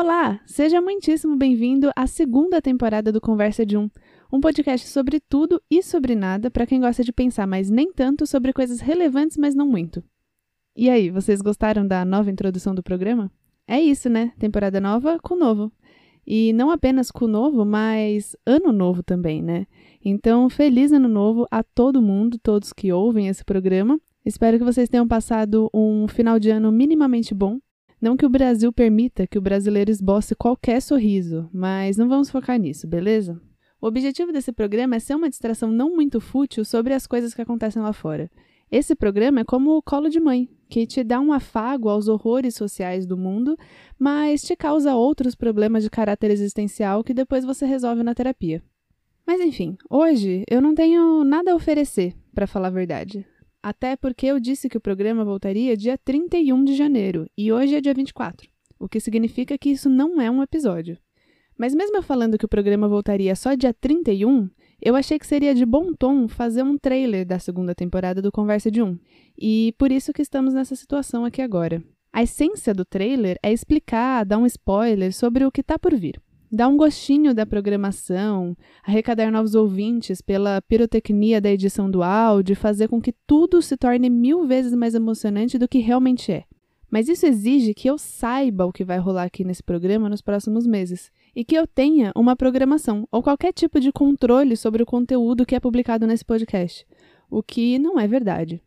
Olá, 0.00 0.40
seja 0.46 0.80
muitíssimo 0.80 1.34
bem-vindo 1.34 1.90
à 1.96 2.06
segunda 2.06 2.62
temporada 2.62 3.10
do 3.10 3.20
Conversa 3.20 3.66
de 3.66 3.76
Um, 3.76 3.90
um 4.32 4.38
podcast 4.38 4.86
sobre 4.86 5.18
tudo 5.18 5.60
e 5.68 5.82
sobre 5.82 6.14
nada 6.14 6.52
para 6.52 6.64
quem 6.64 6.78
gosta 6.78 7.02
de 7.02 7.12
pensar, 7.12 7.48
mas 7.48 7.68
nem 7.68 7.92
tanto 7.92 8.24
sobre 8.24 8.52
coisas 8.52 8.78
relevantes, 8.78 9.36
mas 9.36 9.56
não 9.56 9.66
muito. 9.66 10.00
E 10.76 10.88
aí, 10.88 11.10
vocês 11.10 11.42
gostaram 11.42 11.84
da 11.84 12.04
nova 12.04 12.30
introdução 12.30 12.76
do 12.76 12.80
programa? 12.80 13.28
É 13.66 13.80
isso, 13.80 14.08
né? 14.08 14.32
Temporada 14.38 14.80
nova 14.80 15.18
com 15.18 15.34
novo. 15.34 15.72
E 16.24 16.52
não 16.52 16.70
apenas 16.70 17.10
com 17.10 17.26
novo, 17.26 17.64
mas 17.64 18.36
ano 18.46 18.70
novo 18.70 19.02
também, 19.02 19.42
né? 19.42 19.66
Então, 20.04 20.48
feliz 20.48 20.92
ano 20.92 21.08
novo 21.08 21.44
a 21.50 21.64
todo 21.64 22.00
mundo, 22.00 22.38
todos 22.40 22.72
que 22.72 22.92
ouvem 22.92 23.26
esse 23.26 23.44
programa. 23.44 24.00
Espero 24.24 24.58
que 24.58 24.64
vocês 24.64 24.88
tenham 24.88 25.08
passado 25.08 25.68
um 25.74 26.06
final 26.06 26.38
de 26.38 26.50
ano 26.50 26.70
minimamente 26.70 27.34
bom. 27.34 27.58
Não 28.00 28.16
que 28.16 28.24
o 28.24 28.30
Brasil 28.30 28.72
permita 28.72 29.26
que 29.26 29.38
o 29.38 29.40
brasileiro 29.40 29.90
esboce 29.90 30.34
qualquer 30.36 30.80
sorriso, 30.80 31.50
mas 31.52 31.96
não 31.96 32.08
vamos 32.08 32.30
focar 32.30 32.56
nisso, 32.56 32.86
beleza? 32.86 33.40
O 33.80 33.86
objetivo 33.86 34.32
desse 34.32 34.52
programa 34.52 34.96
é 34.96 35.00
ser 35.00 35.14
uma 35.14 35.28
distração 35.28 35.72
não 35.72 35.94
muito 35.94 36.20
fútil 36.20 36.64
sobre 36.64 36.94
as 36.94 37.06
coisas 37.06 37.34
que 37.34 37.42
acontecem 37.42 37.82
lá 37.82 37.92
fora. 37.92 38.30
Esse 38.70 38.94
programa 38.94 39.40
é 39.40 39.44
como 39.44 39.76
o 39.76 39.82
colo 39.82 40.08
de 40.08 40.20
mãe, 40.20 40.48
que 40.68 40.86
te 40.86 41.02
dá 41.02 41.18
um 41.18 41.32
afago 41.32 41.88
aos 41.88 42.06
horrores 42.06 42.54
sociais 42.54 43.06
do 43.06 43.16
mundo, 43.16 43.56
mas 43.98 44.42
te 44.42 44.54
causa 44.54 44.94
outros 44.94 45.34
problemas 45.34 45.82
de 45.82 45.90
caráter 45.90 46.30
existencial 46.30 47.02
que 47.02 47.14
depois 47.14 47.44
você 47.44 47.66
resolve 47.66 48.02
na 48.02 48.14
terapia. 48.14 48.62
Mas 49.26 49.40
enfim, 49.40 49.76
hoje 49.90 50.44
eu 50.48 50.60
não 50.60 50.74
tenho 50.74 51.24
nada 51.24 51.52
a 51.52 51.54
oferecer, 51.54 52.14
para 52.34 52.46
falar 52.46 52.68
a 52.68 52.72
verdade. 52.72 53.26
Até 53.62 53.96
porque 53.96 54.26
eu 54.26 54.38
disse 54.38 54.68
que 54.68 54.76
o 54.76 54.80
programa 54.80 55.24
voltaria 55.24 55.76
dia 55.76 55.98
31 55.98 56.64
de 56.64 56.74
janeiro 56.74 57.28
e 57.36 57.52
hoje 57.52 57.74
é 57.74 57.80
dia 57.80 57.92
24, 57.92 58.48
o 58.78 58.88
que 58.88 59.00
significa 59.00 59.58
que 59.58 59.70
isso 59.70 59.88
não 59.88 60.20
é 60.20 60.30
um 60.30 60.42
episódio. 60.42 60.96
Mas 61.58 61.74
mesmo 61.74 61.96
eu 61.96 62.02
falando 62.02 62.38
que 62.38 62.44
o 62.44 62.48
programa 62.48 62.88
voltaria 62.88 63.34
só 63.34 63.54
dia 63.54 63.74
31, 63.74 64.48
eu 64.80 64.94
achei 64.94 65.18
que 65.18 65.26
seria 65.26 65.54
de 65.54 65.66
bom 65.66 65.92
tom 65.92 66.28
fazer 66.28 66.62
um 66.62 66.78
trailer 66.78 67.26
da 67.26 67.40
segunda 67.40 67.74
temporada 67.74 68.22
do 68.22 68.30
Conversa 68.30 68.70
de 68.70 68.80
Um. 68.80 68.96
E 69.36 69.74
por 69.76 69.90
isso 69.90 70.12
que 70.12 70.22
estamos 70.22 70.54
nessa 70.54 70.76
situação 70.76 71.24
aqui 71.24 71.42
agora. 71.42 71.82
A 72.12 72.22
essência 72.22 72.72
do 72.72 72.84
trailer 72.84 73.36
é 73.42 73.52
explicar, 73.52 74.24
dar 74.24 74.38
um 74.38 74.46
spoiler 74.46 75.12
sobre 75.12 75.44
o 75.44 75.50
que 75.50 75.62
está 75.62 75.76
por 75.78 75.94
vir 75.96 76.20
dar 76.50 76.68
um 76.68 76.76
gostinho 76.76 77.34
da 77.34 77.44
programação, 77.44 78.56
arrecadar 78.82 79.30
novos 79.30 79.54
ouvintes 79.54 80.20
pela 80.20 80.62
pirotecnia 80.62 81.40
da 81.40 81.50
edição 81.50 81.90
do 81.90 82.02
áudio 82.02 82.52
e 82.54 82.56
fazer 82.56 82.88
com 82.88 83.00
que 83.00 83.14
tudo 83.26 83.60
se 83.60 83.76
torne 83.76 84.08
mil 84.08 84.46
vezes 84.46 84.72
mais 84.74 84.94
emocionante 84.94 85.58
do 85.58 85.68
que 85.68 85.78
realmente 85.78 86.32
é. 86.32 86.44
Mas 86.90 87.08
isso 87.08 87.26
exige 87.26 87.74
que 87.74 87.88
eu 87.88 87.98
saiba 87.98 88.64
o 88.64 88.72
que 88.72 88.84
vai 88.84 88.98
rolar 88.98 89.24
aqui 89.24 89.44
nesse 89.44 89.62
programa 89.62 90.08
nos 90.08 90.22
próximos 90.22 90.66
meses 90.66 91.12
e 91.36 91.44
que 91.44 91.54
eu 91.54 91.66
tenha 91.66 92.12
uma 92.16 92.34
programação 92.34 93.06
ou 93.12 93.22
qualquer 93.22 93.52
tipo 93.52 93.78
de 93.78 93.92
controle 93.92 94.56
sobre 94.56 94.82
o 94.82 94.86
conteúdo 94.86 95.44
que 95.44 95.54
é 95.54 95.60
publicado 95.60 96.06
nesse 96.06 96.24
podcast, 96.24 96.86
o 97.30 97.42
que 97.42 97.78
não 97.78 98.00
é 98.00 98.08
verdade. 98.08 98.62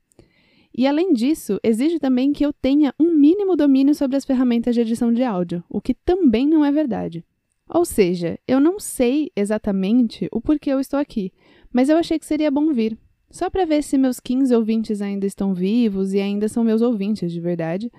E 0.74 0.88
além 0.88 1.12
disso, 1.14 1.60
exige 1.64 2.00
também 2.00 2.32
que 2.32 2.46
eu 2.46 2.54
tenha 2.54 2.94
um 3.00 3.12
mínimo 3.12 3.58
domínio 3.58 3.94
sobre 3.94 4.16
as 4.16 4.24
ferramentas 4.24 4.74
de 4.74 4.82
edição 4.82 5.12
de 5.12 5.24
áudio, 5.24 5.64
o 5.68 5.82
que 5.82 5.94
também 5.94 6.48
não 6.48 6.64
é 6.64 6.72
verdade. 6.72 7.26
Ou 7.74 7.86
seja, 7.86 8.38
eu 8.46 8.60
não 8.60 8.80
sei 8.80 9.32
exatamente 9.36 10.28
o 10.32 10.42
porquê 10.42 10.72
eu 10.72 10.80
estou 10.80 11.00
aqui, 11.00 11.32
mas 11.72 11.88
eu 11.88 11.98
achei 11.98 12.20
que 12.20 12.26
seria 12.26 12.52
bom 12.52 12.74
vir. 12.74 12.98
Só 13.30 13.50
para 13.50 13.64
ver 13.64 13.82
se 13.82 13.98
meus 13.98 14.20
15 14.20 14.54
ouvintes 14.54 15.02
ainda 15.02 15.26
estão 15.26 15.54
vivos 15.54 16.14
e 16.14 16.20
ainda 16.20 16.50
são 16.50 16.66
meus 16.66 16.82
ouvintes 16.82 17.32
de 17.32 17.40
verdade. 17.40 17.90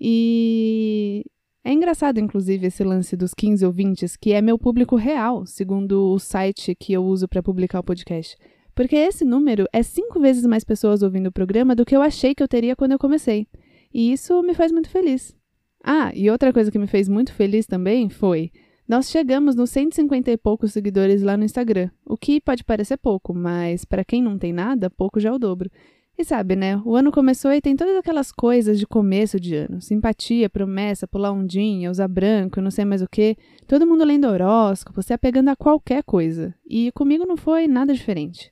E 0.00 1.24
é 1.64 1.72
engraçado, 1.72 2.20
inclusive, 2.20 2.68
esse 2.68 2.84
lance 2.84 3.16
dos 3.16 3.34
15 3.34 3.66
ouvintes, 3.66 4.16
que 4.16 4.32
é 4.32 4.40
meu 4.40 4.56
público 4.56 4.94
real, 4.94 5.44
segundo 5.44 6.12
o 6.12 6.18
site 6.20 6.76
que 6.76 6.92
eu 6.92 7.04
uso 7.04 7.26
para 7.26 7.42
publicar 7.42 7.80
o 7.80 7.84
podcast. 7.84 8.36
Porque 8.72 8.94
esse 8.94 9.24
número 9.24 9.66
é 9.72 9.82
cinco 9.82 10.20
vezes 10.20 10.46
mais 10.46 10.62
pessoas 10.62 11.02
ouvindo 11.02 11.26
o 11.26 11.32
programa 11.32 11.74
do 11.74 11.84
que 11.84 11.96
eu 11.96 12.00
achei 12.00 12.36
que 12.36 12.42
eu 12.42 12.46
teria 12.46 12.76
quando 12.76 12.92
eu 12.92 12.98
comecei. 13.00 13.48
E 13.92 14.12
isso 14.12 14.40
me 14.42 14.54
faz 14.54 14.70
muito 14.70 14.88
feliz. 14.88 15.36
Ah, 15.82 16.12
e 16.14 16.30
outra 16.30 16.52
coisa 16.52 16.70
que 16.70 16.78
me 16.78 16.86
fez 16.86 17.08
muito 17.08 17.32
feliz 17.32 17.66
também 17.66 18.08
foi 18.08 18.52
nós 18.88 19.10
chegamos 19.10 19.54
nos 19.54 19.68
150 19.68 20.30
e 20.30 20.36
poucos 20.38 20.72
seguidores 20.72 21.22
lá 21.22 21.36
no 21.36 21.44
Instagram, 21.44 21.90
o 22.06 22.16
que 22.16 22.40
pode 22.40 22.64
parecer 22.64 22.96
pouco, 22.96 23.34
mas 23.34 23.84
para 23.84 24.02
quem 24.02 24.22
não 24.22 24.38
tem 24.38 24.50
nada, 24.50 24.88
pouco 24.88 25.20
já 25.20 25.28
é 25.28 25.32
o 25.32 25.38
dobro. 25.38 25.70
E 26.16 26.24
sabe, 26.24 26.56
né? 26.56 26.80
O 26.84 26.96
ano 26.96 27.12
começou 27.12 27.52
e 27.52 27.60
tem 27.60 27.76
todas 27.76 27.94
aquelas 27.96 28.32
coisas 28.32 28.78
de 28.78 28.86
começo 28.86 29.38
de 29.38 29.54
ano: 29.54 29.80
simpatia, 29.82 30.48
promessa, 30.48 31.06
pular 31.06 31.30
ondinha, 31.30 31.90
usar 31.90 32.08
branco, 32.08 32.62
não 32.62 32.70
sei 32.70 32.86
mais 32.86 33.02
o 33.02 33.08
que. 33.08 33.36
Todo 33.66 33.86
mundo 33.86 34.04
lendo 34.04 34.26
horóscopo, 34.26 35.02
se 35.02 35.12
apegando 35.12 35.50
a 35.50 35.54
qualquer 35.54 36.02
coisa. 36.02 36.54
E 36.66 36.90
comigo 36.92 37.26
não 37.26 37.36
foi 37.36 37.68
nada 37.68 37.92
diferente. 37.92 38.50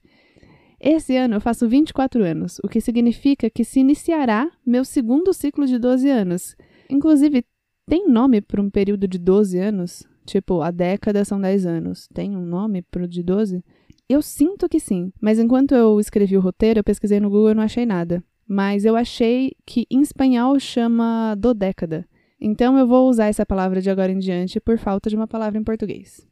Esse 0.78 1.16
ano 1.16 1.36
eu 1.36 1.40
faço 1.40 1.66
24 1.66 2.22
anos, 2.22 2.60
o 2.62 2.68
que 2.68 2.80
significa 2.80 3.48
que 3.48 3.64
se 3.64 3.80
iniciará 3.80 4.48
meu 4.64 4.84
segundo 4.84 5.32
ciclo 5.32 5.66
de 5.66 5.78
12 5.78 6.10
anos. 6.10 6.54
Inclusive, 6.90 7.42
tem 7.88 8.06
nome 8.06 8.42
para 8.42 8.60
um 8.60 8.68
período 8.68 9.08
de 9.08 9.18
12 9.18 9.58
anos? 9.58 10.06
Tipo, 10.26 10.60
a 10.60 10.70
década 10.70 11.24
são 11.24 11.40
10 11.40 11.64
anos. 11.64 12.08
Tem 12.12 12.36
um 12.36 12.44
nome 12.44 12.82
pro 12.82 13.08
de 13.08 13.22
12? 13.22 13.64
Eu 14.08 14.20
sinto 14.20 14.68
que 14.68 14.78
sim, 14.78 15.12
mas 15.20 15.38
enquanto 15.38 15.74
eu 15.74 15.98
escrevi 15.98 16.36
o 16.36 16.40
roteiro, 16.40 16.80
eu 16.80 16.84
pesquisei 16.84 17.18
no 17.18 17.30
Google 17.30 17.52
e 17.52 17.54
não 17.54 17.62
achei 17.62 17.86
nada. 17.86 18.22
Mas 18.46 18.84
eu 18.84 18.94
achei 18.94 19.52
que 19.64 19.86
em 19.90 20.00
espanhol 20.00 20.58
chama 20.60 21.34
do 21.36 21.54
década. 21.54 22.06
Então 22.40 22.76
eu 22.78 22.86
vou 22.86 23.08
usar 23.08 23.26
essa 23.26 23.46
palavra 23.46 23.80
de 23.80 23.88
agora 23.88 24.12
em 24.12 24.18
diante 24.18 24.60
por 24.60 24.78
falta 24.78 25.08
de 25.08 25.16
uma 25.16 25.26
palavra 25.26 25.58
em 25.58 25.64
português. 25.64 26.26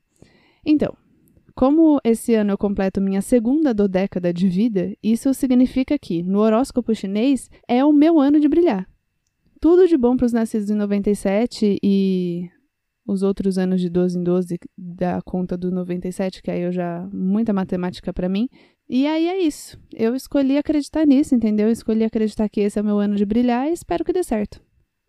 Então, 0.65 0.94
como 1.54 2.00
esse 2.04 2.34
ano 2.34 2.53
eu 2.53 2.59
completo 2.59 3.00
minha 3.00 3.22
segunda 3.22 3.72
do 3.72 3.88
década 3.88 4.33
de 4.33 4.49
vida, 4.49 4.94
isso 5.03 5.33
significa 5.33 5.99
que, 5.99 6.22
no 6.22 6.41
horóscopo 6.41 6.94
chinês, 6.94 7.49
é 7.69 7.84
o 7.84 7.93
meu 7.93 8.21
ano 8.21 8.41
de 8.41 8.49
brilhar. 8.49 8.88
Tudo 9.60 9.88
de 9.88 9.97
bom 9.97 10.16
para 10.16 10.27
os 10.27 10.33
nascidos 10.33 10.69
em 10.69 10.75
97 10.75 11.78
e 11.83 12.50
os 13.06 13.22
outros 13.22 13.59
anos 13.59 13.81
de 13.81 13.88
12 13.88 14.19
em 14.19 14.22
12 14.22 14.59
da 14.76 15.20
conta 15.22 15.56
do 15.56 15.70
97, 15.70 16.42
que 16.42 16.50
aí 16.50 16.62
eu 16.62 16.72
já 16.72 17.09
muita 17.12 17.53
matemática 17.53 18.12
para 18.12 18.28
mim. 18.28 18.48
E 18.88 19.06
aí 19.06 19.26
é 19.28 19.41
isso. 19.41 19.78
Eu 19.92 20.15
escolhi 20.15 20.59
acreditar 20.59 21.06
nisso, 21.06 21.34
entendeu? 21.34 21.69
Eu 21.69 21.72
escolhi 21.72 22.04
acreditar 22.04 22.48
que 22.48 22.60
esse 22.60 22.78
é 22.78 22.82
o 22.82 22.84
meu 22.84 22.98
ano 22.98 23.16
de 23.16 23.25
brilhar 23.25 23.69
e 23.69 23.72
espero 23.72 24.04
que 24.04 24.12
dê 24.12 24.22
certo. 24.22 24.60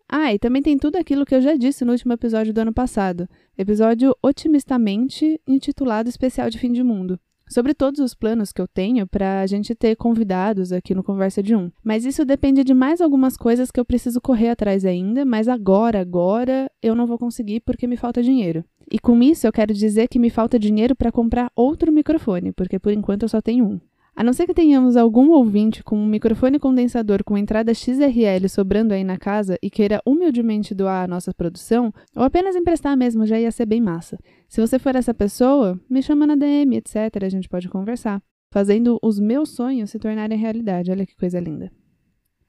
Ah, 0.08 0.32
e 0.32 0.38
também 0.38 0.62
tem 0.62 0.78
tudo 0.78 0.96
aquilo 0.96 1.26
que 1.26 1.34
eu 1.34 1.40
já 1.40 1.56
disse 1.56 1.84
no 1.84 1.92
último 1.92 2.12
episódio 2.12 2.54
do 2.54 2.60
ano 2.60 2.72
passado, 2.72 3.28
episódio 3.58 4.16
otimistamente 4.22 5.40
intitulado 5.46 6.08
Especial 6.08 6.48
de 6.48 6.58
Fim 6.58 6.72
de 6.72 6.82
Mundo 6.82 7.18
sobre 7.48 7.74
todos 7.74 8.00
os 8.00 8.14
planos 8.14 8.52
que 8.52 8.60
eu 8.60 8.66
tenho 8.66 9.06
para 9.06 9.40
a 9.40 9.46
gente 9.46 9.74
ter 9.74 9.96
convidados 9.96 10.72
aqui 10.72 10.94
no 10.94 11.02
Conversa 11.02 11.42
de 11.42 11.54
Um. 11.54 11.70
Mas 11.82 12.04
isso 12.04 12.24
depende 12.24 12.64
de 12.64 12.74
mais 12.74 13.00
algumas 13.00 13.36
coisas 13.36 13.70
que 13.70 13.78
eu 13.78 13.84
preciso 13.84 14.20
correr 14.20 14.50
atrás 14.50 14.84
ainda, 14.84 15.24
mas 15.24 15.48
agora, 15.48 16.00
agora 16.00 16.70
eu 16.82 16.94
não 16.94 17.06
vou 17.06 17.18
conseguir 17.18 17.60
porque 17.60 17.86
me 17.86 17.96
falta 17.96 18.22
dinheiro. 18.22 18.64
E 18.90 18.98
com 18.98 19.20
isso 19.22 19.46
eu 19.46 19.52
quero 19.52 19.74
dizer 19.74 20.08
que 20.08 20.18
me 20.18 20.30
falta 20.30 20.58
dinheiro 20.58 20.94
para 20.94 21.10
comprar 21.10 21.50
outro 21.54 21.92
microfone, 21.92 22.52
porque 22.52 22.78
por 22.78 22.92
enquanto 22.92 23.22
eu 23.22 23.28
só 23.28 23.40
tenho 23.40 23.64
um. 23.64 23.80
A 24.16 24.24
não 24.24 24.32
ser 24.32 24.46
que 24.46 24.54
tenhamos 24.54 24.96
algum 24.96 25.28
ouvinte 25.32 25.84
com 25.84 25.98
um 25.98 26.06
microfone 26.06 26.58
condensador 26.58 27.22
com 27.22 27.36
entrada 27.36 27.74
XRL 27.74 28.48
sobrando 28.48 28.94
aí 28.94 29.04
na 29.04 29.18
casa 29.18 29.58
e 29.62 29.68
queira 29.68 30.00
humildemente 30.06 30.74
doar 30.74 31.04
a 31.04 31.06
nossa 31.06 31.34
produção, 31.34 31.92
ou 32.16 32.22
apenas 32.22 32.56
emprestar 32.56 32.96
mesmo, 32.96 33.26
já 33.26 33.38
ia 33.38 33.52
ser 33.52 33.66
bem 33.66 33.78
massa. 33.78 34.18
Se 34.48 34.58
você 34.58 34.78
for 34.78 34.96
essa 34.96 35.12
pessoa, 35.12 35.78
me 35.86 36.02
chama 36.02 36.26
na 36.26 36.34
DM, 36.34 36.78
etc. 36.78 36.96
A 37.22 37.28
gente 37.28 37.46
pode 37.46 37.68
conversar, 37.68 38.22
fazendo 38.50 38.98
os 39.02 39.20
meus 39.20 39.50
sonhos 39.50 39.90
se 39.90 39.98
tornarem 39.98 40.38
realidade. 40.38 40.90
Olha 40.90 41.04
que 41.04 41.14
coisa 41.14 41.38
linda. 41.38 41.70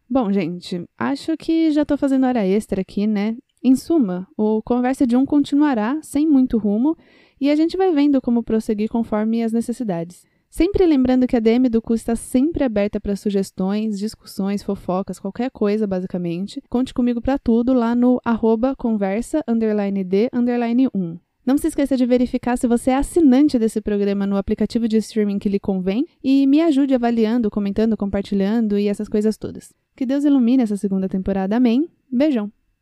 Bom, 0.09 0.31
gente, 0.31 0.85
acho 0.97 1.35
que 1.35 1.69
já 1.71 1.81
estou 1.81 1.97
fazendo 1.97 2.27
hora 2.27 2.47
extra 2.47 2.79
aqui, 2.79 3.05
né? 3.05 3.35
Em 3.61 3.75
suma, 3.75 4.25
o 4.37 4.61
Conversa 4.63 5.05
de 5.05 5.17
Um 5.17 5.25
continuará 5.25 5.99
sem 6.01 6.25
muito 6.25 6.57
rumo 6.57 6.95
e 7.41 7.51
a 7.51 7.55
gente 7.57 7.75
vai 7.75 7.91
vendo 7.91 8.21
como 8.21 8.41
prosseguir 8.41 8.87
conforme 8.87 9.43
as 9.43 9.51
necessidades. 9.51 10.25
Sempre 10.49 10.85
lembrando 10.85 11.27
que 11.27 11.35
a 11.35 11.39
DM 11.39 11.69
do 11.69 11.81
Cu 11.81 11.93
está 11.93 12.15
sempre 12.15 12.63
aberta 12.63 12.99
para 12.99 13.15
sugestões, 13.15 13.99
discussões, 13.99 14.63
fofocas, 14.63 15.19
qualquer 15.19 15.51
coisa, 15.51 15.85
basicamente. 15.85 16.61
Conte 16.69 16.93
comigo 16.93 17.21
para 17.21 17.37
tudo 17.37 17.73
lá 17.73 17.93
no 17.93 18.19
arroba 18.23 18.75
conversa, 18.75 19.43
underline 19.47 20.03
d, 20.03 20.29
underline 20.33 20.87
1. 20.93 21.19
Não 21.45 21.57
se 21.57 21.67
esqueça 21.67 21.95
de 21.95 22.05
verificar 22.05 22.57
se 22.57 22.67
você 22.67 22.91
é 22.91 22.95
assinante 22.95 23.57
desse 23.57 23.79
programa 23.79 24.27
no 24.27 24.35
aplicativo 24.35 24.85
de 24.85 24.97
streaming 24.97 25.39
que 25.39 25.47
lhe 25.47 25.59
convém 25.59 26.05
e 26.21 26.45
me 26.45 26.61
ajude 26.61 26.93
avaliando, 26.93 27.49
comentando, 27.49 27.95
compartilhando 27.95 28.77
e 28.77 28.87
essas 28.89 29.07
coisas 29.07 29.37
todas. 29.37 29.71
Que 29.95 30.05
Deus 30.05 30.25
ilumine 30.25 30.63
essa 30.63 30.75
segunda 30.75 31.07
temporada. 31.07 31.55
Amém. 31.55 31.87
Beijão. 32.11 32.51